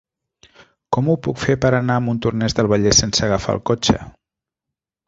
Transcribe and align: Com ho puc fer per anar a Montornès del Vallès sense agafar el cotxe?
Com 0.97 1.11
ho 1.13 1.17
puc 1.27 1.41
fer 1.43 1.57
per 1.67 1.71
anar 1.81 1.99
a 2.01 2.03
Montornès 2.07 2.59
del 2.61 2.73
Vallès 2.75 3.05
sense 3.05 3.25
agafar 3.31 3.57
el 3.59 3.65
cotxe? 3.73 4.01